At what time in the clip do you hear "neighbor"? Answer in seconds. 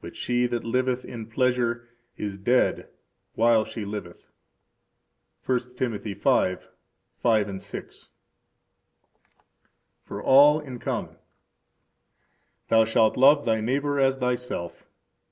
13.60-14.00